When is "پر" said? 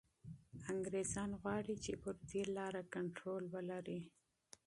2.03-2.15